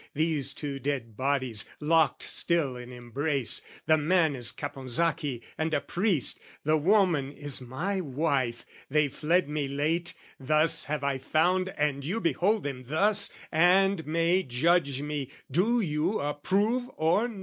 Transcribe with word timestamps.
"These 0.15 0.55
two 0.55 0.79
dead 0.79 1.15
bodies, 1.15 1.63
locked 1.79 2.23
still 2.23 2.75
in 2.75 2.91
embrace, 2.91 3.61
"The 3.85 3.97
man 3.97 4.35
is 4.35 4.51
Caponsacchi 4.51 5.43
and 5.59 5.75
a 5.75 5.79
priest, 5.79 6.39
"The 6.63 6.75
woman 6.75 7.31
is 7.31 7.61
my 7.61 8.01
wife: 8.01 8.65
they 8.89 9.09
fled 9.09 9.47
me 9.47 9.67
late, 9.67 10.15
"Thus 10.39 10.85
have 10.85 11.03
I 11.03 11.19
found 11.19 11.69
and 11.77 12.03
you 12.03 12.19
behold 12.19 12.63
them 12.63 12.85
thus, 12.87 13.29
"And 13.51 14.07
may 14.07 14.41
judge 14.41 15.03
me: 15.03 15.29
do 15.51 15.79
you 15.81 16.19
approve 16.19 16.89
or 16.97 17.27
no?" 17.27 17.39